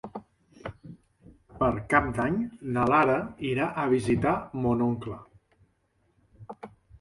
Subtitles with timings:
[1.59, 2.39] Per Cap d'Any
[2.77, 3.19] na Lara
[3.51, 4.33] irà a visitar
[4.65, 5.21] mon oncle.